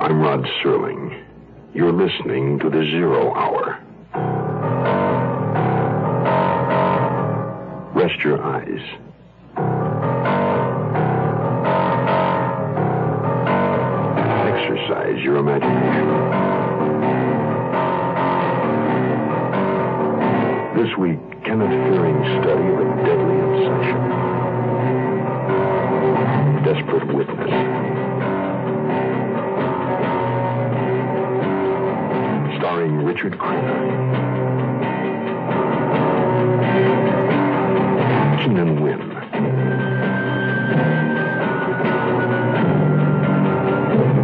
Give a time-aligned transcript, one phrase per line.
[0.00, 1.26] I'm Rod Serling.
[1.74, 3.78] You're listening to the Zero Hour.
[7.94, 8.80] Rest your eyes.
[14.48, 16.08] Exercise your imagination.
[20.82, 24.00] This week, Kenneth Fearing's study of a deadly obsession.
[26.64, 27.99] Desperate witness.
[33.22, 33.74] Richard Crenna.
[38.42, 39.00] Keenan Wynn.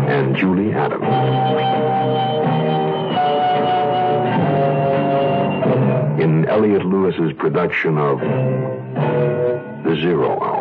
[0.08, 1.04] And Julie Adams.
[6.22, 8.20] In Elliott Lewis's production of
[9.84, 10.55] The Zero Hour.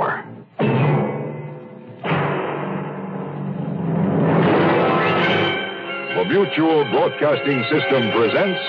[6.46, 8.60] Mutual Broadcasting System presents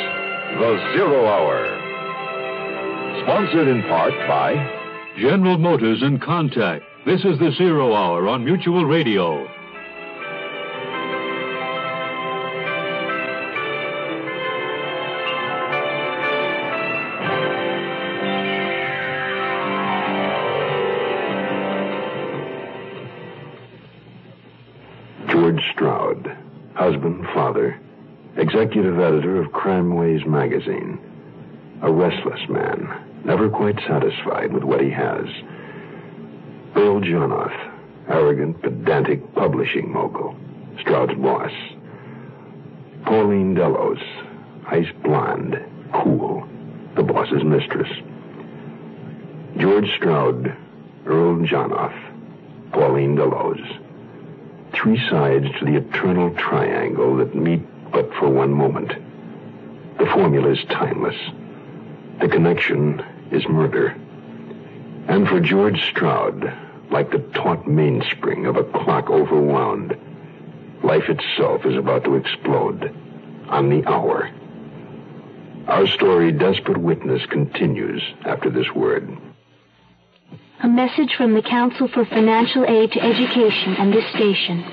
[0.58, 1.60] The Zero Hour.
[3.22, 4.54] Sponsored in part by
[5.18, 6.80] General Motors and Contac.
[7.04, 9.46] This is the Zero Hour on Mutual Radio.
[25.28, 26.45] George Stroud,
[26.76, 27.80] husband, father,
[28.36, 31.00] executive editor of Crime Ways magazine.
[31.82, 35.24] A restless man, never quite satisfied with what he has.
[36.76, 37.72] Earl Janoth,
[38.08, 40.36] arrogant, pedantic publishing mogul,
[40.80, 41.50] Stroud's boss.
[43.04, 44.02] Pauline Delos,
[44.66, 45.56] ice blonde,
[45.94, 46.46] cool,
[46.94, 47.88] the boss's mistress.
[49.58, 50.54] George Stroud,
[51.06, 53.60] Earl Janoth, Pauline Delos
[54.76, 58.92] three sides to the eternal triangle that meet but for one moment.
[59.98, 61.16] The formula is timeless.
[62.20, 63.96] The connection is murder.
[65.08, 66.52] And for George Stroud,
[66.90, 69.98] like the taut mainspring of a clock overwound,
[70.82, 72.94] life itself is about to explode
[73.48, 74.30] on the hour.
[75.68, 79.16] Our story, Desperate Witness, continues after this word.
[80.66, 84.64] A message from the Council for Financial Aid to Education and this station.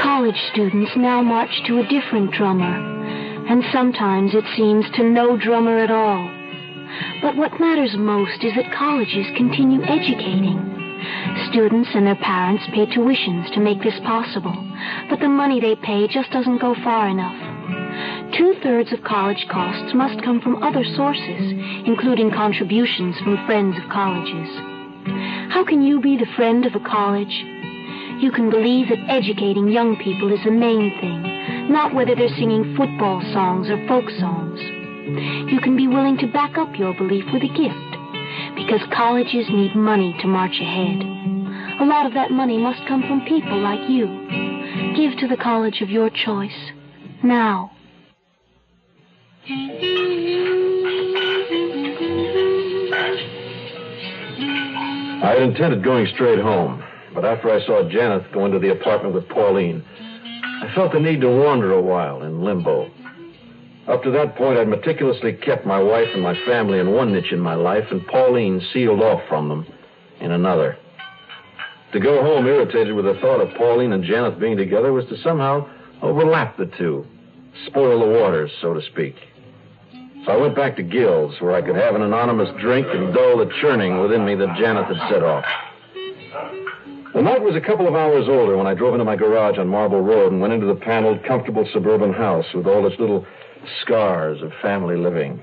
[0.00, 2.70] College students now march to a different drummer,
[3.50, 6.30] and sometimes it seems to no drummer at all.
[7.20, 10.54] But what matters most is that colleges continue educating.
[11.50, 14.54] Students and their parents pay tuitions to make this possible,
[15.10, 17.45] but the money they pay just doesn't go far enough.
[18.36, 21.52] Two thirds of college costs must come from other sources,
[21.86, 24.50] including contributions from friends of colleges.
[25.52, 27.32] How can you be the friend of a college?
[28.20, 32.74] You can believe that educating young people is the main thing, not whether they're singing
[32.76, 34.60] football songs or folk songs.
[35.50, 37.92] You can be willing to back up your belief with a gift,
[38.56, 41.02] because colleges need money to march ahead.
[41.80, 44.06] A lot of that money must come from people like you.
[44.96, 46.72] Give to the college of your choice.
[47.22, 47.70] Now.
[55.22, 56.82] I had intended going straight home,
[57.14, 59.84] but after I saw Janoth go into the apartment with Pauline,
[60.62, 62.90] I felt the need to wander a while in limbo.
[63.88, 67.32] Up to that point, I'd meticulously kept my wife and my family in one niche
[67.32, 69.66] in my life, and Pauline sealed off from them
[70.20, 70.76] in another.
[71.92, 75.16] To go home irritated with the thought of Pauline and Janoth being together was to
[75.22, 75.68] somehow
[76.02, 77.06] overlap the two,
[77.66, 79.16] spoil the waters, so to speak.
[80.24, 83.38] So I went back to Gill's, where I could have an anonymous drink and dull
[83.38, 85.44] the churning within me that Janoth had set off.
[87.14, 89.68] The night was a couple of hours older when I drove into my garage on
[89.68, 93.24] Marble Road and went into the paneled, comfortable suburban house with all its little
[93.80, 95.40] scars of family living.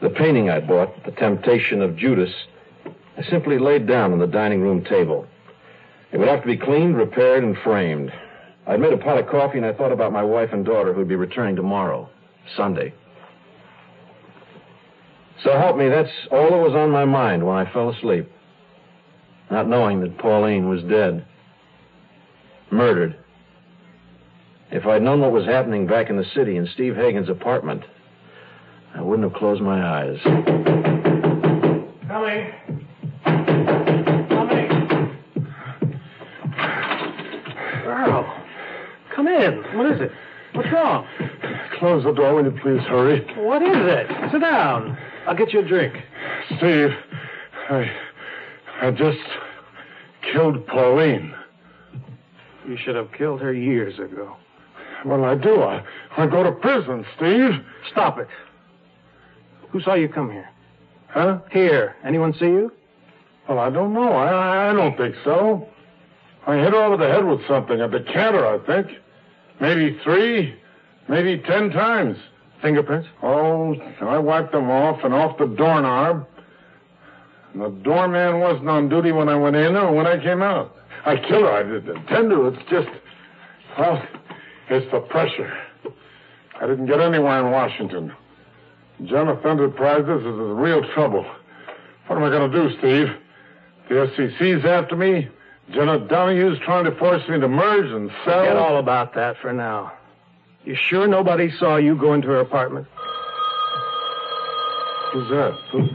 [0.00, 2.32] The painting I bought, The Temptation of Judas,
[3.18, 5.26] I simply laid down on the dining room table.
[6.12, 8.12] It would have to be cleaned, repaired, and framed.
[8.66, 11.08] I'd made a pot of coffee and I thought about my wife and daughter who'd
[11.08, 12.08] be returning tomorrow,
[12.56, 12.94] Sunday.
[15.42, 18.30] So help me, that's all that was on my mind when I fell asleep.
[19.50, 21.26] Not knowing that Pauline was dead.
[22.70, 23.18] Murdered.
[24.70, 27.82] If I'd known what was happening back in the city in Steve Hagen's apartment,
[28.94, 30.18] I wouldn't have closed my eyes.
[32.08, 32.83] Coming.
[39.24, 39.78] Come in.
[39.78, 40.12] What is it?
[40.52, 41.06] What's wrong?
[41.78, 43.26] Close the door, will you please hurry?
[43.36, 44.06] What is it?
[44.30, 44.96] Sit down.
[45.26, 45.94] I'll get you a drink.
[46.58, 46.90] Steve,
[47.70, 47.90] I,
[48.80, 49.18] I just
[50.32, 51.34] killed Pauline.
[52.68, 54.36] You should have killed her years ago.
[55.04, 55.62] Well, I do.
[55.62, 55.84] I,
[56.16, 57.50] I go to prison, Steve.
[57.90, 58.28] Stop it.
[59.70, 60.48] Who saw you come here?
[61.08, 61.40] Huh?
[61.50, 61.96] Here.
[62.04, 62.72] Anyone see you?
[63.48, 64.12] Well, I don't know.
[64.12, 65.68] I, I don't think so.
[66.46, 68.98] I hit her over the head with something, a decanter, I think.
[69.60, 70.54] Maybe three,
[71.08, 72.18] maybe ten times.
[72.62, 73.08] Fingerprints?
[73.22, 76.26] Oh, I wiped them off and off the doorknob.
[77.52, 80.74] And the doorman wasn't on duty when I went in or when I came out.
[81.04, 81.52] I killed her.
[81.52, 82.46] I didn't intend to.
[82.46, 82.88] It's just,
[83.78, 84.02] well,
[84.70, 85.52] it's the pressure.
[86.60, 88.12] I didn't get anywhere in Washington.
[89.04, 91.26] Jonathan Enterprises is in real trouble.
[92.06, 93.08] What am I going to do, Steve?
[93.88, 95.28] The SEC's after me.
[95.72, 98.40] Jenna Donahue's trying to force me to merge and sell.
[98.40, 99.92] Forget all about that for now.
[100.64, 102.86] You sure nobody saw you go into her apartment?
[105.12, 105.52] Who's that?
[105.72, 105.88] Who?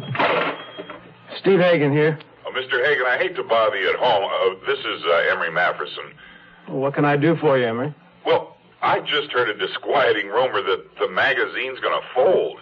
[1.40, 2.18] Steve Hagen here.
[2.46, 2.84] Oh, Mr.
[2.86, 4.24] Hagen, I hate to bother you at home.
[4.24, 6.14] Uh, this is uh, Emery Mafferson.
[6.68, 7.94] What can I do for you, Emery?
[8.26, 12.60] Well, I just heard a disquieting rumor that the magazine's going to fold.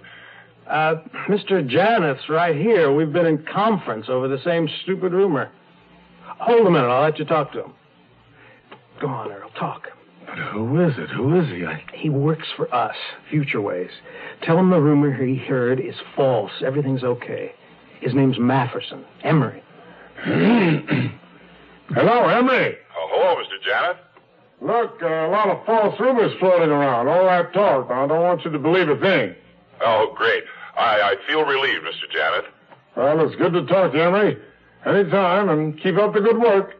[0.67, 0.95] Uh,
[1.27, 1.67] Mr.
[1.67, 2.91] Janoth's right here.
[2.91, 5.49] We've been in conference over the same stupid rumor.
[6.39, 6.87] Hold a minute.
[6.87, 7.73] I'll let you talk to him.
[9.01, 9.49] Go on, Earl.
[9.51, 9.89] Talk.
[10.25, 11.09] But who is it?
[11.09, 11.65] Who is he?
[11.65, 11.83] I...
[11.93, 12.95] He works for us,
[13.29, 13.91] Future Ways.
[14.43, 16.51] Tell him the rumor he heard is false.
[16.65, 17.53] Everything's okay.
[18.01, 19.03] His name's Mafferson.
[19.23, 19.63] Emery.
[20.23, 22.77] Hello, Emery.
[22.97, 23.57] Oh, hello, Mr.
[23.65, 23.97] Janoth.
[24.59, 27.07] Look, uh, a lot of false rumors floating around.
[27.07, 27.89] All that talk.
[27.91, 29.35] I don't want you to believe a thing.
[29.81, 30.43] Oh, great.
[30.75, 32.07] I, I feel relieved, Mr.
[32.13, 32.45] Janoth.
[32.95, 34.37] Well, it's good to talk to you, Emery.
[34.85, 36.75] Anytime, and keep up the good work.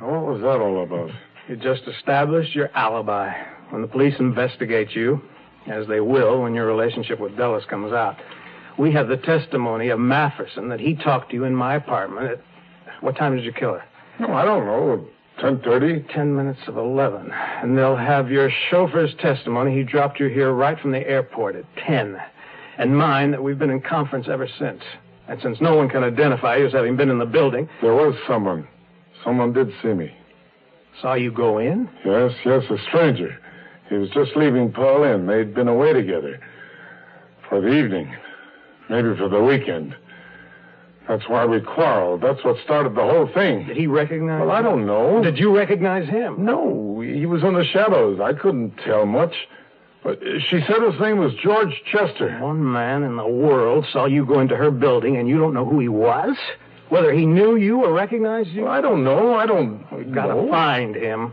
[0.00, 1.10] What was that all about?
[1.48, 3.32] You just established your alibi.
[3.70, 5.20] When the police investigate you,
[5.66, 8.16] as they will when your relationship with Delos comes out,
[8.78, 12.40] we have the testimony of Mafferson that he talked to you in my apartment at...
[13.00, 13.84] What time did you kill her?
[14.20, 15.06] No, I don't know.
[15.40, 16.12] 10.30?
[16.12, 17.30] Ten minutes of 11.
[17.30, 19.76] And they'll have your chauffeur's testimony.
[19.76, 22.16] He dropped you here right from the airport at 10.
[22.78, 24.82] And mine that we've been in conference ever since.
[25.28, 28.14] And since no one can identify you as having been in the building, There was
[28.28, 28.66] someone.
[29.24, 30.14] Someone did see me.
[31.00, 33.36] saw you go in, Yes, yes, a stranger.
[33.88, 35.26] He was just leaving Pauline.
[35.26, 36.40] They'd been away together.
[37.48, 38.14] For the evening.
[38.88, 39.94] Maybe for the weekend.
[41.08, 42.20] That's why we quarreled.
[42.20, 43.66] That's what started the whole thing.
[43.66, 45.22] did he recognize Well, I don't know.
[45.22, 46.44] Did you recognize him?
[46.44, 48.18] No, he was in the shadows.
[48.20, 49.34] I couldn't tell much.
[50.06, 52.38] But she said his name was George Chester.
[52.38, 55.64] One man in the world saw you go into her building and you don't know
[55.64, 56.36] who he was?
[56.90, 58.62] Whether he knew you or recognized you?
[58.62, 59.34] Well, I don't know.
[59.34, 59.84] I don't.
[59.90, 61.32] We've got to find him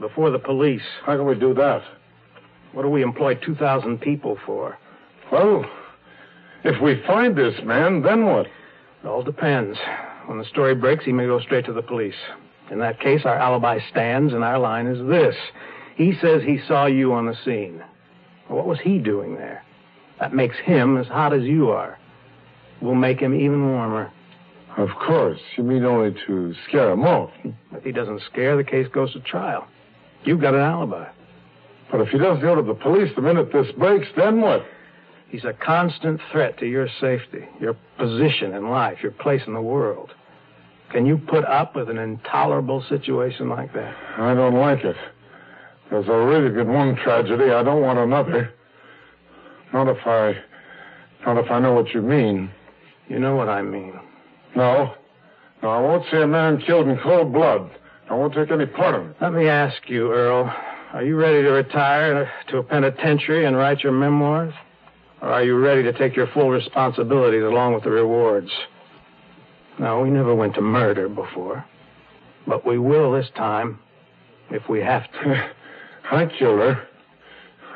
[0.00, 0.82] before the police.
[1.06, 1.82] How can we do that?
[2.72, 4.76] What do we employ 2,000 people for?
[5.32, 5.64] Well,
[6.62, 8.48] if we find this man, then what?
[9.02, 9.78] It all depends.
[10.26, 12.20] When the story breaks, he may go straight to the police.
[12.70, 15.36] In that case, our alibi stands, and our line is this.
[15.96, 17.82] He says he saw you on the scene.
[18.48, 19.64] What was he doing there?
[20.20, 21.98] That makes him as hot as you are.
[22.80, 24.12] We'll make him even warmer.
[24.76, 25.40] Of course.
[25.56, 27.30] You mean only to scare him off.
[27.72, 29.66] If he doesn't scare, the case goes to trial.
[30.24, 31.08] You've got an alibi.
[31.90, 34.64] But if he doesn't go to the police the minute this breaks, then what?
[35.28, 39.62] He's a constant threat to your safety, your position in life, your place in the
[39.62, 40.10] world.
[40.90, 43.96] Can you put up with an intolerable situation like that?
[44.16, 44.96] I don't like it.
[45.90, 47.50] There's already been one tragedy.
[47.50, 48.52] I don't want another.
[49.72, 50.36] Not if I.
[51.26, 52.50] Not if I know what you mean.
[53.08, 53.98] You know what I mean.
[54.56, 54.94] No.
[55.62, 57.70] No, I won't see a man killed in cold blood.
[58.10, 59.16] I won't take any part in it.
[59.20, 60.54] Let me ask you, Earl.
[60.92, 64.54] Are you ready to retire to a penitentiary and write your memoirs?
[65.22, 68.50] Or are you ready to take your full responsibilities along with the rewards?
[69.78, 71.64] No, we never went to murder before.
[72.46, 73.78] But we will this time,
[74.50, 75.50] if we have to.
[76.10, 76.86] I killed her.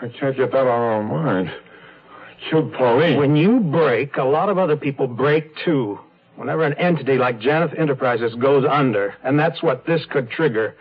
[0.01, 1.51] I can't get that out of our mind.
[1.51, 3.19] I killed Pauline.
[3.19, 5.99] When you break, a lot of other people break too.
[6.37, 10.77] Whenever an entity like Janoth Enterprises goes under, and that's what this could trigger,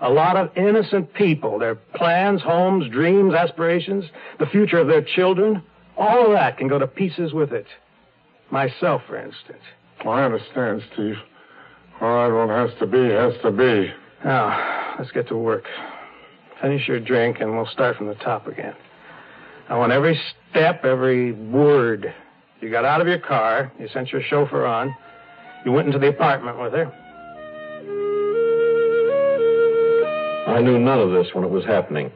[0.00, 4.06] a lot of innocent people, their plans, homes, dreams, aspirations,
[4.38, 5.62] the future of their children,
[5.96, 7.66] All of that can go to pieces with it.
[8.50, 9.62] Myself, for instance.
[10.04, 11.16] Well, I understand, Steve.
[12.00, 13.92] All right, what has to be, has to be.
[14.24, 15.64] Now, let's get to work.
[16.62, 18.74] Finish your drink, and we'll start from the top again.
[19.68, 20.18] I want every
[20.50, 22.14] step, every word.
[22.60, 23.72] You got out of your car.
[23.80, 24.94] You sent your chauffeur on.
[25.64, 26.86] You went into the apartment with her.
[30.46, 32.12] I knew none of this when it was happening.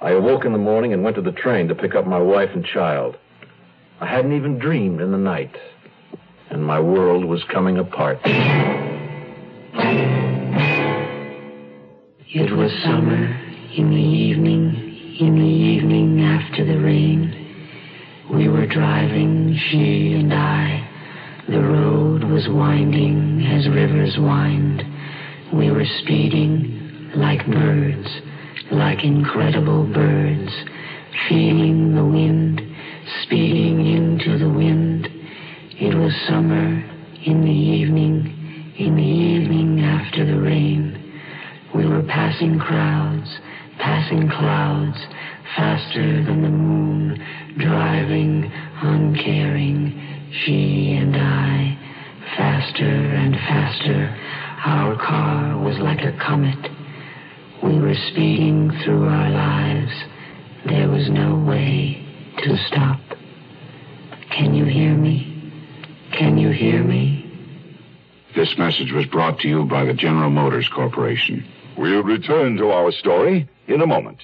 [0.00, 2.50] I awoke in the morning and went to the train to pick up my wife
[2.54, 3.16] and child.
[4.00, 5.56] I hadn't even dreamed in the night,
[6.50, 8.18] and my world was coming apart.
[12.36, 13.43] It was summer
[13.76, 17.34] in the evening, in the evening after the rain.
[18.32, 21.44] We were driving, she and I.
[21.48, 24.82] The road was winding as rivers wind.
[25.52, 28.08] We were speeding like birds,
[28.70, 30.52] like incredible birds,
[31.28, 32.60] feeling the wind,
[33.24, 35.08] speeding into the wind.
[35.80, 36.80] It was summer
[37.26, 41.00] in the evening, in the evening after the rain.
[41.74, 43.28] We were passing crowds,
[43.84, 44.96] passing clouds,
[45.54, 47.22] faster than the moon,
[47.58, 48.50] driving,
[48.80, 49.92] uncaring,
[50.32, 51.78] she and I,
[52.34, 54.16] faster and faster.
[54.64, 56.70] Our car was like a comet.
[57.62, 59.92] We were speeding through our lives.
[60.64, 62.02] There was no way
[62.38, 63.00] to stop.
[64.30, 65.52] Can you hear me?
[66.10, 67.20] Can you hear me?
[68.34, 71.46] This message was brought to you by the General Motors Corporation.
[71.76, 74.18] We'll return to our story in a moment.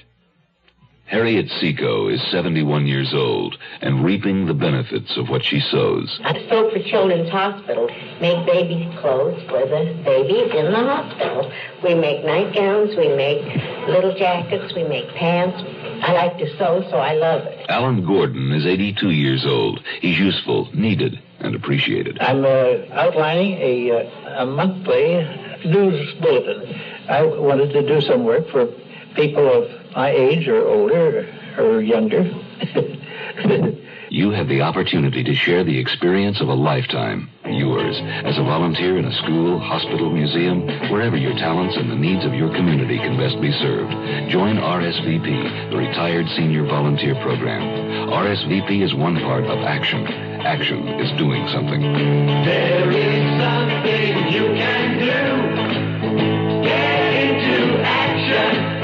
[1.10, 6.20] Harriet Seco is 71 years old and reaping the benefits of what she sows.
[6.22, 7.88] I sew for Children's Hospital,
[8.20, 11.52] make baby clothes for the babies in the hospital.
[11.82, 13.42] We make nightgowns, we make
[13.88, 15.58] little jackets, we make pants.
[16.04, 17.68] I like to sew, so I love it.
[17.68, 19.80] Alan Gordon is 82 years old.
[20.00, 22.20] He's useful, needed, and appreciated.
[22.20, 25.26] I'm uh, outlining a, uh, a monthly
[25.64, 26.72] news bulletin.
[27.08, 28.68] I wanted to do some work for
[29.14, 31.26] people of my age or older
[31.58, 32.22] or younger.
[34.10, 37.30] you have the opportunity to share the experience of a lifetime.
[37.46, 42.24] Yours, as a volunteer in a school, hospital, museum, wherever your talents and the needs
[42.24, 43.90] of your community can best be served.
[44.30, 47.62] Join RSVP, the Retired Senior Volunteer Program.
[48.10, 50.06] RSVP is one part of action.
[50.06, 51.80] Action is doing something.
[51.80, 56.62] There is something you can do.
[56.62, 58.79] Get into action.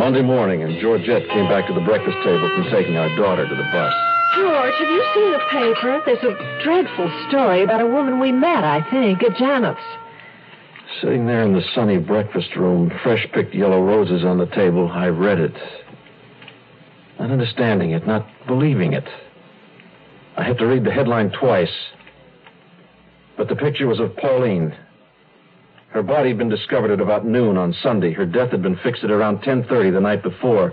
[0.00, 3.54] Monday morning, and Georgette came back to the breakfast table from taking our daughter to
[3.54, 3.92] the bus.
[4.34, 6.00] George, have you seen the paper?
[6.06, 9.78] There's a dreadful story about a woman we met, I think, at Janoth's.
[11.02, 15.08] Sitting there in the sunny breakfast room, fresh picked yellow roses on the table, I
[15.08, 15.54] read it.
[17.18, 19.04] Not understanding it, not believing it.
[20.38, 21.76] I had to read the headline twice.
[23.36, 24.74] But the picture was of Pauline,
[25.90, 28.12] her body had been discovered at about noon on Sunday.
[28.12, 30.72] Her death had been fixed at around 10.30 the night before.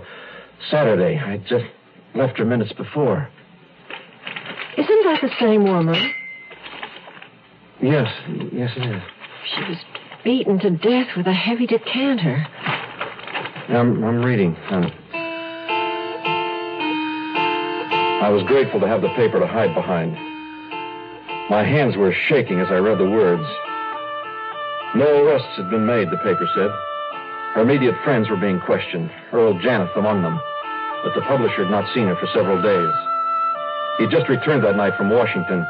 [0.70, 1.18] Saturday.
[1.18, 1.64] I just
[2.14, 3.28] left her minutes before.
[4.76, 6.12] Isn't that the same woman?
[7.82, 8.08] Yes,
[8.52, 9.02] yes it is.
[9.54, 9.76] She was
[10.22, 12.46] beaten to death with a heavy decanter.
[13.68, 14.56] I'm, I'm reading.
[14.70, 14.84] I'm...
[18.22, 20.12] I was grateful to have the paper to hide behind.
[21.50, 23.44] My hands were shaking as I read the words.
[24.94, 26.70] No arrests had been made, the paper said.
[27.54, 30.40] Her immediate friends were being questioned, Earl Janoth among them.
[31.04, 32.94] But the publisher had not seen her for several days.
[33.98, 35.66] He had just returned that night from Washington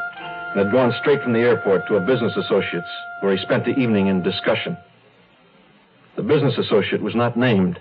[0.55, 2.89] and had gone straight from the airport to a business associate's
[3.21, 4.77] where he spent the evening in discussion.
[6.17, 7.79] The business associate was not named.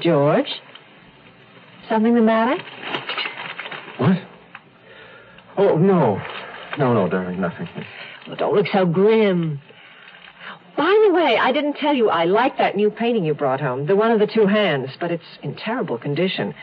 [0.00, 0.48] George?
[1.88, 2.62] Something the matter?
[3.98, 4.18] What?
[5.56, 6.20] Oh, no.
[6.78, 7.68] No, no, darling, nothing.
[8.26, 9.60] Well, don't look so grim.
[11.16, 14.10] Way, I didn't tell you I like that new painting you brought home, the one
[14.10, 16.54] of the two hands, but it's in terrible condition.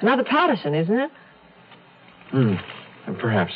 [0.00, 1.10] Another Patterson, isn't it?
[2.32, 2.54] Hmm,
[3.20, 3.52] perhaps.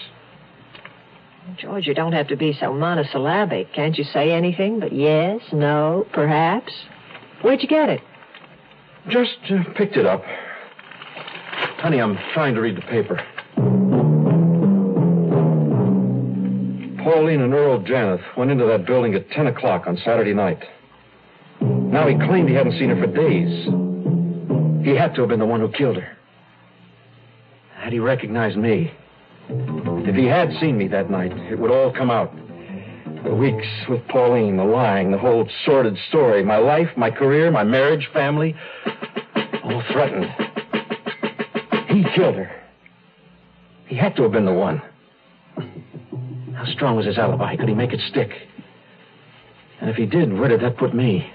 [1.56, 3.73] George, you don't have to be so monosyllabic.
[3.73, 6.73] Can't you say anything but yes, no, perhaps?
[7.42, 8.00] Where'd you get it?
[9.08, 10.23] Just uh, picked it up.
[11.78, 13.20] Honey, I'm trying to read the paper.
[17.04, 20.64] Pauline and Earl Janoth went into that building at 10 o'clock on Saturday night.
[21.61, 23.66] Now he claimed he hadn't seen her for days.
[24.84, 26.16] He had to have been the one who killed her.
[27.76, 28.90] Had he recognized me?
[29.50, 32.34] If he had seen me that night, it would all come out.
[33.23, 36.42] The weeks with Pauline, the lying, the whole sordid story.
[36.42, 38.56] My life, my career, my marriage, family,
[39.62, 40.30] all threatened.
[41.88, 42.50] He killed her.
[43.87, 44.80] He had to have been the one.
[46.64, 47.56] How strong was his alibi?
[47.56, 48.30] Could he make it stick?
[49.83, 51.30] And if he did, where did that put me?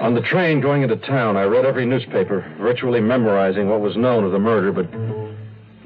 [0.00, 4.24] On the train going into town, I read every newspaper, virtually memorizing what was known
[4.24, 4.90] of the murder, but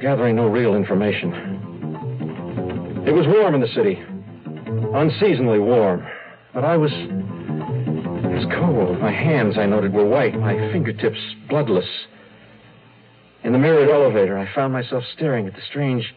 [0.01, 1.33] gathering no real information.
[3.05, 4.01] It was warm in the city,
[4.95, 6.07] unseasonably warm,
[6.55, 6.93] but I was.
[6.93, 9.01] It was cold.
[9.01, 11.19] My hands, I noted, were white, my fingertips
[11.49, 11.89] bloodless.
[13.43, 16.15] In the mirrored elevator, I found myself staring at the strange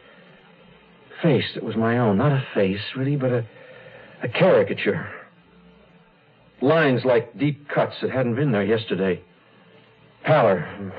[1.22, 2.18] face that was my own.
[2.18, 3.46] Not a face, really, but a,
[4.24, 5.10] a caricature.
[6.62, 9.22] Lines like deep cuts that hadn't been there yesterday.
[10.24, 10.94] Pallor.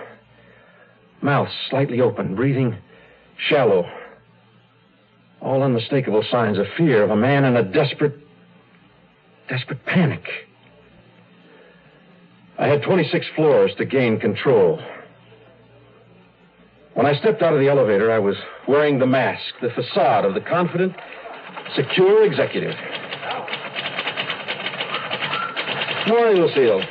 [1.23, 2.77] Mouth slightly open, breathing
[3.49, 3.87] shallow.
[5.41, 8.19] All unmistakable signs of fear of a man in a desperate,
[9.49, 10.25] desperate panic.
[12.59, 14.81] I had 26 floors to gain control.
[17.01, 18.37] When I stepped out of the elevator, I was
[18.69, 20.95] wearing the mask, the facade of the confident,
[21.75, 22.75] secure executive.
[26.07, 26.83] Morning, Lucille.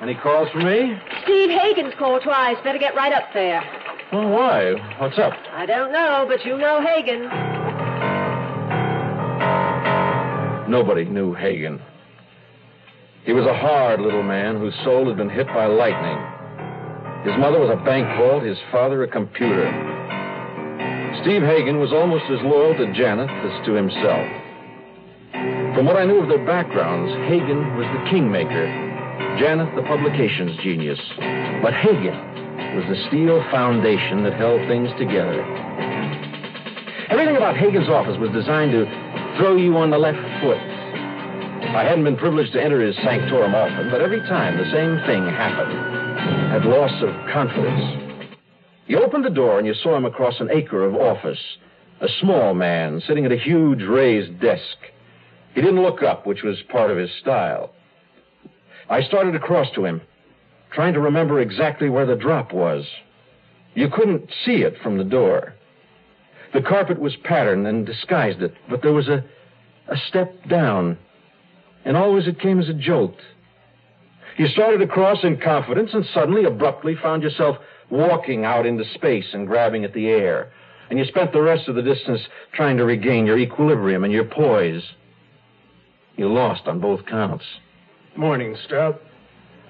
[0.00, 0.98] Any calls for me?
[1.24, 2.56] Steve Hagen's called twice.
[2.64, 3.62] Better get right up there.
[4.10, 4.96] Well, why?
[4.96, 5.34] What's up?
[5.52, 7.24] I don't know, but you know Hagen.
[10.70, 11.82] Nobody knew Hagen.
[13.26, 16.29] He was a hard little man whose soul had been hit by lightning.
[17.24, 19.68] His mother was a bank vault, his father a computer.
[21.20, 24.24] Steve Hagen was almost as loyal to Janoth as to himself.
[25.76, 28.64] From what I knew of their backgrounds, Hagen was the kingmaker,
[29.36, 30.98] Janoth the publications genius.
[31.60, 32.16] But Hagen
[32.72, 35.44] was the steel foundation that held things together.
[37.12, 38.88] Everything about Hagen's office was designed to
[39.36, 40.56] throw you on the left foot.
[41.76, 45.28] I hadn't been privileged to enter his sanctorum often, but every time the same thing
[45.28, 45.99] happened.
[46.50, 48.34] Had loss of confidence.
[48.88, 51.38] You opened the door and you saw him across an acre of office.
[52.00, 54.76] A small man sitting at a huge raised desk.
[55.54, 57.70] He didn't look up, which was part of his style.
[58.88, 60.00] I started across to him,
[60.72, 62.84] trying to remember exactly where the drop was.
[63.74, 65.54] You couldn't see it from the door.
[66.52, 69.24] The carpet was patterned and disguised it, but there was a,
[69.86, 70.98] a step down,
[71.84, 73.14] and always it came as a jolt.
[74.40, 77.58] You started across in confidence and suddenly, abruptly, found yourself
[77.90, 80.50] walking out into space and grabbing at the air.
[80.88, 82.22] And you spent the rest of the distance
[82.54, 84.82] trying to regain your equilibrium and your poise.
[86.16, 87.44] You lost on both counts.
[88.16, 88.98] Morning, Stroud.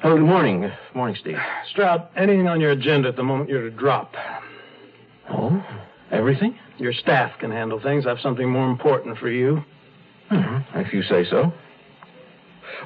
[0.04, 0.70] Oh, good morning.
[0.94, 1.38] Morning, Steve.
[1.72, 4.14] Stroud, anything on your agenda at the moment you're to drop?
[5.30, 5.66] Oh?
[6.12, 6.56] Everything?
[6.78, 8.06] Your staff can handle things.
[8.06, 9.64] I have something more important for you.
[10.30, 10.78] Mm-hmm.
[10.78, 11.52] If you say so.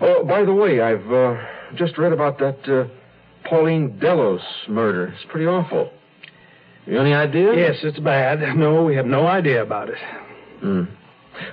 [0.01, 1.37] Oh, by the way, I've uh,
[1.75, 5.07] just read about that uh, Pauline Delos murder.
[5.09, 5.91] It's pretty awful.
[6.87, 7.55] You any idea?
[7.55, 8.41] Yes, it's bad.
[8.57, 9.99] No, we have no idea about it.
[10.61, 10.83] Hmm.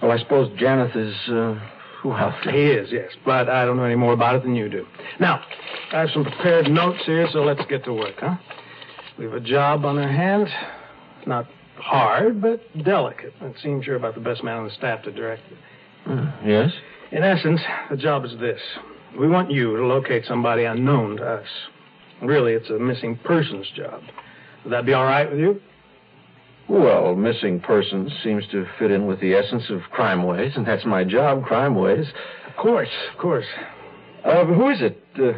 [0.02, 1.60] Well, I suppose Janoth is, uh,
[2.04, 2.36] well...
[2.44, 4.86] He is, yes, but I don't know any more about it than you do.
[5.20, 5.44] Now,
[5.92, 8.36] I have some prepared notes here, so let's get to work, huh?
[9.18, 10.50] We have a job on our hands.
[11.26, 13.34] Not hard, but delicate.
[13.42, 15.58] It seems you're about the best man on the staff to direct it.
[16.06, 16.72] Hmm, yes?
[17.12, 18.62] In essence, the job is this.
[19.20, 21.48] We want you to locate somebody unknown to us.
[22.22, 24.02] Really, it's a missing persons job.
[24.64, 25.62] Would that be all right with you?
[26.70, 30.86] Well, missing persons seems to fit in with the essence of crime ways, and that's
[30.86, 32.06] my job, crime ways.
[32.48, 33.48] Of course, of course.
[34.24, 35.38] Uh, who is it uh,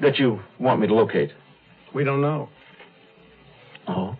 [0.00, 1.32] that you want me to locate?
[1.94, 2.48] We don't know.
[3.88, 4.16] Oh?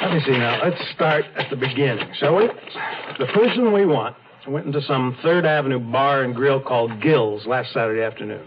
[0.00, 0.62] Let me see now.
[0.62, 2.46] Let's start at the beginning, shall we?
[3.18, 4.14] The person we want
[4.46, 8.46] went into some Third Avenue bar and grill called Gill's last Saturday afternoon.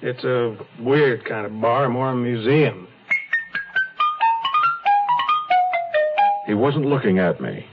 [0.00, 2.86] It's a weird kind of bar, more a museum.
[6.46, 7.66] He wasn't looking at me.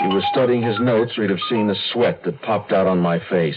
[0.00, 2.98] He was studying his notes, or he'd have seen the sweat that popped out on
[2.98, 3.56] my face.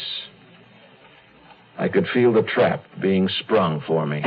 [1.77, 4.21] I could feel the trap being sprung for me.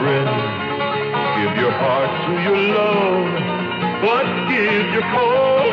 [0.00, 0.28] Friend.
[1.36, 3.28] Give your heart to your love.
[4.02, 5.72] But give your cold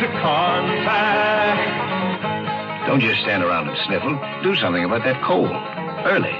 [0.00, 1.58] to Contac.
[2.86, 4.18] Don't just stand around and sniffle.
[4.42, 5.50] Do something about that cold.
[6.04, 6.32] Early.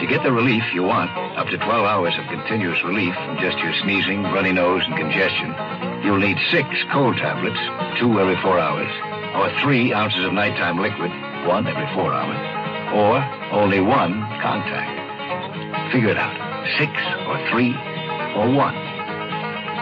[0.00, 3.58] To get the relief you want, up to 12 hours of continuous relief from just
[3.58, 5.54] your sneezing, runny nose, and congestion,
[6.04, 7.60] you'll need six cold tablets,
[8.00, 8.90] two every four hours,
[9.36, 11.10] or three ounces of nighttime liquid,
[11.46, 12.40] one every four hours.
[12.90, 14.99] or only one Contac.
[15.92, 16.36] Figure it out.
[16.78, 16.92] Six
[17.26, 17.74] or three
[18.36, 18.74] or one.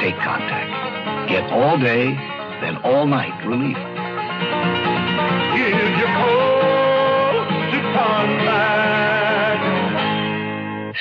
[0.00, 1.28] Take Contac.
[1.28, 2.14] Get all day,
[2.62, 3.76] then all night relief.
[5.54, 5.68] Give
[5.98, 8.56] your coal to Contac.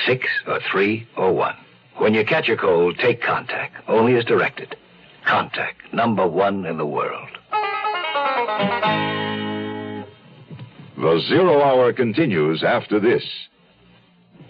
[0.04, 1.56] Six or three or one.
[1.96, 3.70] When you catch a cold, take Contac.
[3.88, 4.76] Only as directed.
[5.26, 7.28] Contac, number one in the world.
[10.96, 13.24] The Zero Hour continues after this.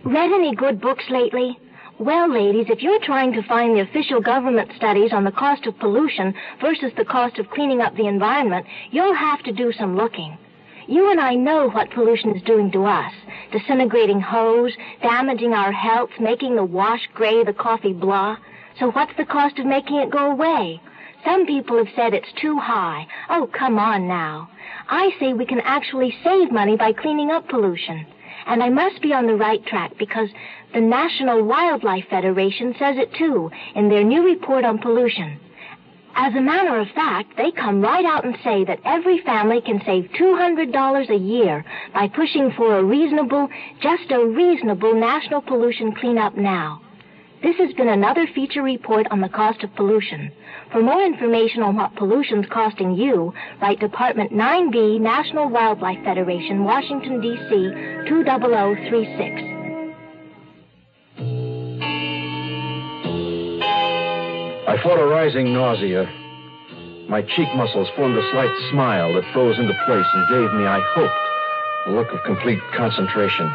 [0.04, 1.58] Read any good books lately?
[1.98, 5.78] Well, ladies, if you're trying to find the official government studies on the cost of
[5.80, 10.38] pollution versus the cost of cleaning up the environment, you'll have to do some looking.
[10.86, 13.12] You and I know what pollution is doing to us.
[13.50, 18.36] Disintegrating hose, damaging our health, making the wash gray, the coffee blah.
[18.78, 20.80] So what's the cost of making it go away?
[21.24, 23.08] Some people have said it's too high.
[23.28, 24.48] Oh, come on now.
[24.88, 28.06] I say we can actually save money by cleaning up pollution.
[28.48, 30.30] And I must be on the right track because
[30.72, 35.38] the National Wildlife Federation says it too in their new report on pollution.
[36.16, 39.80] As a matter of fact, they come right out and say that every family can
[39.84, 43.48] save $200 a year by pushing for a reasonable,
[43.80, 46.80] just a reasonable national pollution cleanup now.
[47.40, 50.32] This has been another feature report on the cost of pollution.
[50.72, 57.20] For more information on what pollution's costing you, write Department 9B, National Wildlife Federation, Washington,
[57.20, 59.58] D.C., 20036.
[64.66, 66.10] I fought a rising nausea.
[67.08, 70.80] My cheek muscles formed a slight smile that froze into place and gave me, I
[70.94, 73.48] hoped, a look of complete concentration.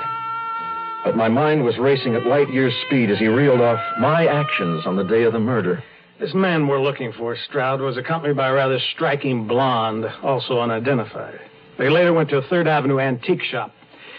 [1.03, 4.85] But my mind was racing at light years speed as he reeled off my actions
[4.85, 5.83] on the day of the murder.
[6.19, 11.39] This man we're looking for, Stroud, was accompanied by a rather striking blonde, also unidentified.
[11.77, 13.73] They later went to a Third Avenue antique shop.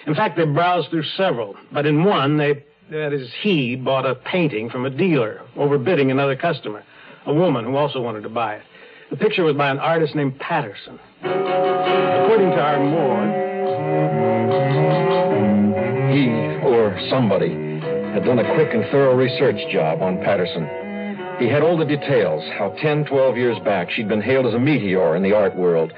[0.07, 4.17] In fact, they browsed through several, but in one, they, that is, he bought a
[4.17, 6.83] painting from a dealer, overbidding another customer,
[7.25, 8.63] a woman who also wanted to buy it.
[9.11, 10.99] The picture was by an artist named Patterson.
[11.23, 13.45] According to our morgue,
[16.15, 16.29] He,
[16.63, 17.51] or somebody,
[18.15, 20.63] had done a quick and thorough research job on Patterson.
[21.41, 24.59] He had all the details how 10, 12 years back she'd been hailed as a
[24.61, 25.93] meteor in the art world,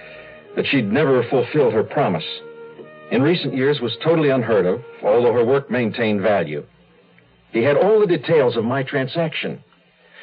[0.57, 2.25] that she'd never fulfilled her promise.
[3.11, 6.65] In recent years was totally unheard of, although her work maintained value.
[7.53, 9.63] He had all the details of my transaction.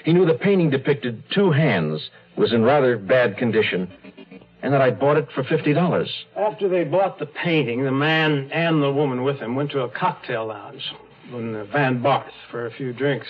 [0.06, 3.92] He knew the painting depicted two hands was in rather bad condition,
[4.64, 6.08] and that I'd bought it for $50.
[6.38, 9.90] after they bought the painting, the man and the woman with him went to a
[9.90, 10.82] cocktail lounge
[11.32, 13.28] in Van Barth for a few drinks.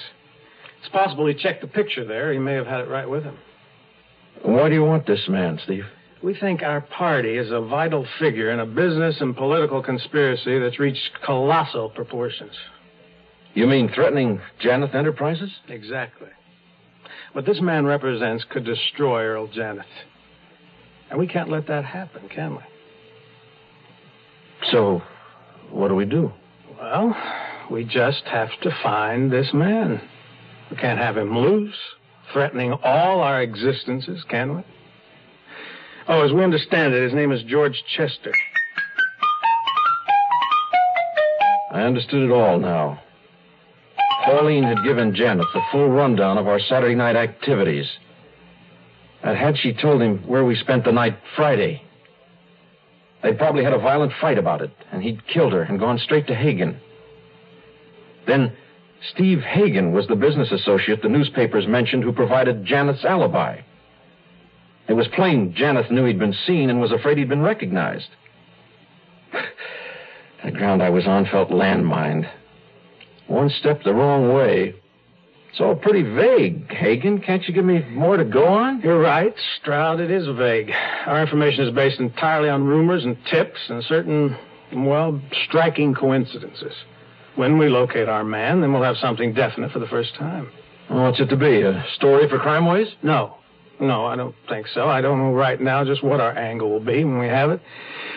[0.79, 2.31] It's possible he checked the picture there.
[2.31, 3.37] He may have had it right with him.
[4.43, 5.85] Why do you want this man, Steve?
[6.21, 10.79] We think our party is a vital figure in a business and political conspiracy that's
[10.79, 12.53] reached colossal proportions.
[13.55, 15.49] You mean threatening Janoth Enterprises?
[15.67, 16.29] Exactly.
[17.33, 19.83] What this man represents could destroy Earl Janoth.
[21.09, 22.61] And we can't let that happen, can we?
[24.71, 25.01] So,
[25.69, 26.31] what do we do?
[26.79, 27.15] Well,
[27.69, 30.01] we just have to find this man.
[30.71, 31.75] We can't have him loose,
[32.31, 34.63] threatening all our existences, can we?
[36.07, 38.31] Oh, as we understand it, his name is George Chester.
[41.71, 43.01] I understood it all now.
[44.25, 47.85] Pauline had given Janoth the full rundown of our Saturday night activities.
[49.23, 51.81] And had she told him where we spent the night Friday,
[53.21, 56.27] they'd probably had a violent fight about it, and he'd killed her and gone straight
[56.27, 56.79] to Hagen.
[58.27, 58.51] Then
[59.11, 63.61] Steve Hagen was the business associate the newspapers mentioned who provided Janoth's alibi.
[64.87, 68.09] It was plain Janoth knew he'd been seen and was afraid he'd been recognized.
[70.43, 72.29] the ground I was on felt landmined.
[73.27, 74.75] One step the wrong way.
[75.53, 77.21] It's all pretty vague, Hagen.
[77.21, 78.81] Can't you give me more to go on?
[78.81, 79.99] You're right, Stroud.
[79.99, 80.71] It is vague.
[81.05, 84.35] Our information is based entirely on rumors and tips and certain,
[84.75, 86.73] well, striking coincidences.
[87.35, 90.49] When we locate our man, then we'll have something definite for the first time.
[90.87, 91.61] What's it to be?
[91.61, 92.87] A story for Crime Ways?
[93.03, 93.35] No.
[93.79, 94.87] No, I don't think so.
[94.87, 97.61] I don't know right now just what our angle will be when we have it.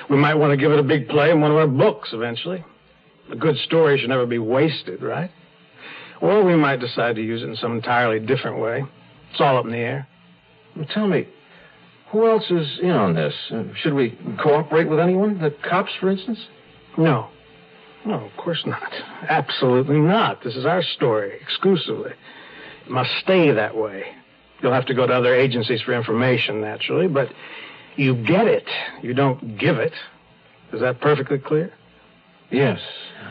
[0.09, 2.64] We might want to give it a big play in one of our books eventually.
[3.31, 5.31] A good story should never be wasted, right?
[6.20, 8.85] Or we might decide to use it in some entirely different way.
[9.31, 10.09] It's all up in the air.
[10.74, 11.29] Well, tell me,
[12.11, 13.35] who else is in on this?
[13.50, 15.38] Uh, should we cooperate with anyone?
[15.38, 16.38] The cops, for instance?
[16.96, 17.29] No.
[18.05, 18.92] No, of course not.
[19.29, 20.42] Absolutely not.
[20.44, 22.12] This is our story, exclusively.
[22.87, 24.05] It must stay that way.
[24.62, 27.29] You'll have to go to other agencies for information, naturally, but
[27.96, 28.66] you get it.
[29.02, 29.92] You don't give it.
[30.72, 31.72] Is that perfectly clear?
[32.50, 32.78] Yes,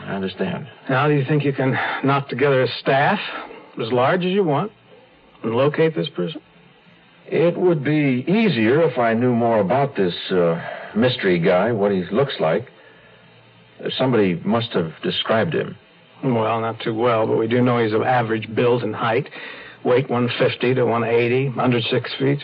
[0.06, 0.68] I understand.
[0.88, 1.72] Now, do you think you can
[2.04, 3.18] knock together a staff
[3.80, 4.72] as large as you want
[5.42, 6.40] and locate this person?
[7.26, 10.60] It would be easier if I knew more about this uh,
[10.94, 12.70] mystery guy, what he looks like.
[13.98, 15.76] Somebody must have described him.
[16.22, 19.28] Well, not too well, but we do know he's of average build and height.
[19.84, 22.40] Weight 150 to 180, under six feet.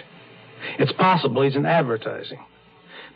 [0.79, 2.39] It's possible he's in advertising.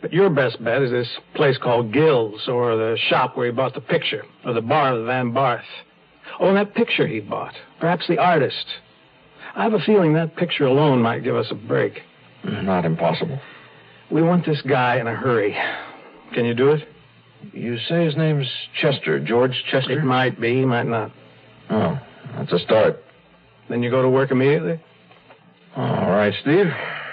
[0.01, 3.73] But your best bet is this place called Gill's, or the shop where he bought
[3.73, 5.65] the picture, or the bar of the Van Barth.
[6.39, 7.55] Oh, and that picture he bought.
[7.79, 8.65] Perhaps the artist.
[9.55, 12.01] I have a feeling that picture alone might give us a break.
[12.43, 13.39] Not impossible.
[14.11, 15.57] We want this guy in a hurry.
[16.33, 16.87] Can you do it?
[17.53, 18.47] You say his name's
[18.79, 19.99] Chester, George Chester?
[19.99, 21.11] It might be, might not.
[21.69, 21.99] Oh,
[22.35, 23.03] that's a start.
[23.69, 24.79] Then you go to work immediately?
[25.75, 26.67] All right, Steve.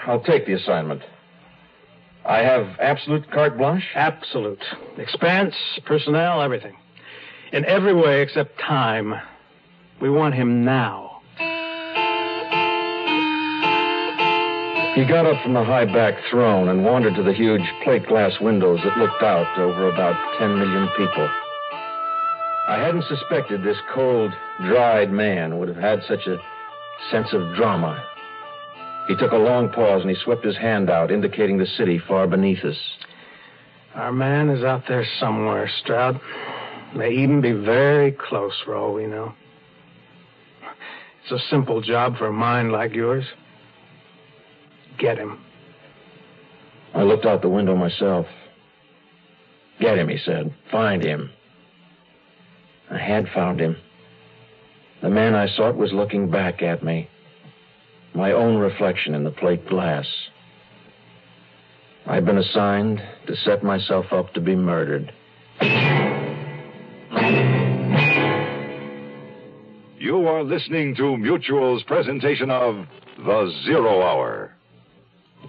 [0.07, 1.01] I'll take the assignment.
[2.25, 3.83] I have absolute carte blanche?
[3.93, 4.63] Absolute.
[4.97, 5.53] Expense,
[5.85, 6.75] personnel, everything.
[7.51, 9.13] In every way except time.
[10.01, 11.21] We want him now.
[14.95, 18.31] He got up from the high back throne and wandered to the huge plate glass
[18.41, 21.29] windows that looked out over about 10 million people.
[22.67, 24.31] I hadn't suspected this cold,
[24.65, 26.37] dried man would have had such a
[27.11, 28.03] sense of drama.
[29.07, 32.27] He took a long pause and he swept his hand out, indicating the city far
[32.27, 32.77] beneath us.
[33.93, 36.19] Our man is out there somewhere, Stroud.
[36.95, 39.33] May even be very close for all we know.
[41.23, 43.25] It's a simple job for a mind like yours.
[44.97, 45.39] Get him.
[46.93, 48.25] I looked out the window myself.
[49.79, 50.53] Get him, he said.
[50.71, 51.29] Find him.
[52.89, 53.75] I had found him.
[55.01, 57.09] The man I sought was looking back at me.
[58.15, 60.07] My own reflection in the plate glass.
[62.07, 65.11] I've been assigned to set myself up to be murdered.
[69.99, 72.85] You are listening to Mutual's presentation of
[73.17, 74.54] The Zero Hour.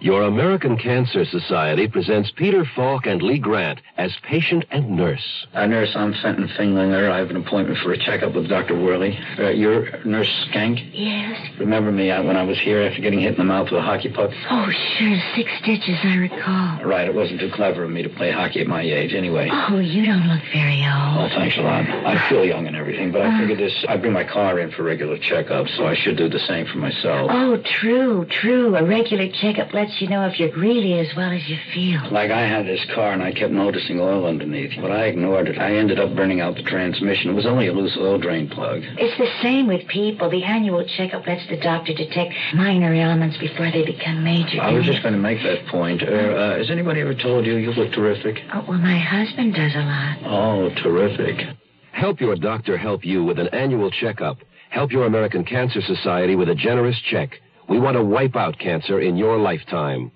[0.01, 5.47] Your American Cancer Society presents Peter Falk and Lee Grant as patient and nurse.
[5.55, 7.11] Uh, nurse, I'm Fenton Finglinger.
[7.11, 8.79] I have an appointment for a checkup with Dr.
[8.79, 9.19] Worley.
[9.39, 10.91] Uh, you're Nurse Skank?
[10.93, 11.41] Yes.
[11.59, 13.83] Remember me uh, when I was here after getting hit in the mouth with a
[13.83, 14.31] hockey puck?
[14.51, 15.17] Oh, sure.
[15.35, 16.85] Six stitches, I recall.
[16.85, 19.49] Right, it wasn't too clever of me to play hockey at my age anyway.
[19.51, 21.31] Oh, you don't look very Oh, old.
[21.33, 21.85] thanks a lot.
[21.89, 23.85] I feel young and everything, but I figured this.
[23.89, 26.79] I bring my car in for regular checkups, so I should do the same for
[26.79, 27.31] myself.
[27.33, 28.77] Oh, true, true.
[28.77, 32.01] A regular checkup lets you know if you're really as well as you feel.
[32.11, 35.59] Like I had this car and I kept noticing oil underneath, but I ignored it.
[35.59, 37.31] I ended up burning out the transmission.
[37.31, 38.83] It was only a loose oil drain plug.
[38.99, 40.31] It's the same with people.
[40.31, 44.61] The annual checkup lets the doctor detect minor ailments before they become major.
[44.61, 46.03] I was just going to make that point.
[46.03, 48.39] Uh, uh, has anybody ever told you you look terrific?
[48.55, 50.19] Oh, well, my husband does a lot.
[50.25, 51.57] Oh, terrific.
[51.93, 54.39] Help your doctor help you with an annual checkup.
[54.71, 57.31] Help your American Cancer Society with a generous check.
[57.69, 60.13] We want to wipe out cancer in your lifetime.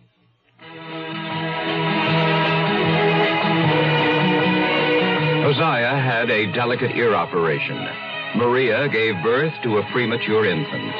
[5.42, 7.88] Hosea had a delicate ear operation.
[8.36, 10.94] Maria gave birth to a premature infant.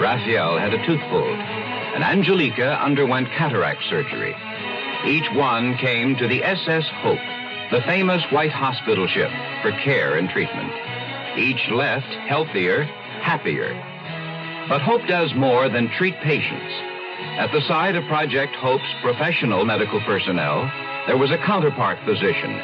[0.00, 1.38] Raphael had a tooth pulled.
[1.38, 4.34] And Angelica underwent cataract surgery.
[5.04, 7.18] Each one came to the SS Hope,
[7.72, 9.30] the famous white hospital ship,
[9.62, 10.72] for care and treatment.
[11.36, 12.84] Each left healthier,
[13.22, 13.74] happier.
[14.70, 16.72] But Hope does more than treat patients.
[17.42, 20.70] At the side of Project Hope's professional medical personnel,
[21.08, 22.54] there was a counterpart physician,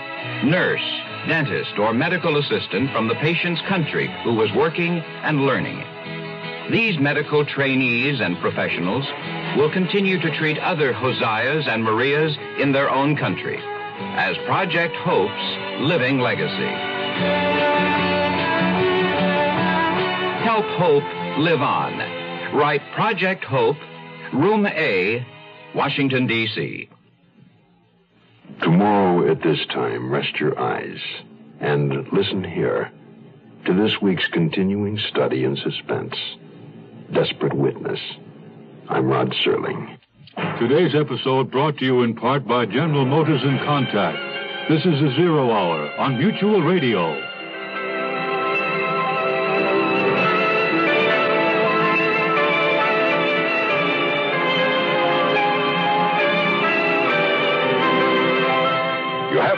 [0.48, 0.86] nurse,
[1.26, 5.82] dentist, or medical assistant from the patient's country who was working and learning.
[6.70, 9.04] These medical trainees and professionals
[9.56, 13.58] will continue to treat other Hoseas and Marias in their own country
[14.14, 16.70] as Project Hope's living legacy.
[20.46, 21.98] Help Hope live on.
[22.54, 23.76] Write Project Hope,
[24.32, 25.26] Room A,
[25.74, 26.88] Washington, D.C.
[28.62, 30.98] Tomorrow at this time, rest your eyes
[31.60, 32.90] and listen here
[33.66, 36.14] to this week's continuing study in suspense
[37.12, 38.00] Desperate Witness.
[38.88, 39.98] I'm Rod Serling.
[40.58, 44.68] Today's episode brought to you in part by General Motors and Contac.
[44.68, 47.35] This is the Zero Hour on Mutual Radio.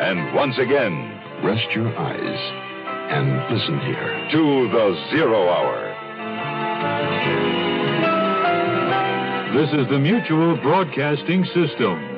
[0.00, 2.40] and once again, Rest your eyes
[3.10, 4.28] and listen here.
[4.32, 5.94] to the Zero Hour.
[9.54, 12.17] This is the Mutual Broadcasting System.